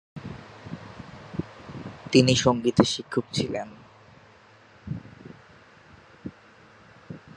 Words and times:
তিনি 2.11 2.33
সঙ্গীতের 2.35 2.85
শিক্ষক 2.85 3.25
ছিলেন। 3.33 3.69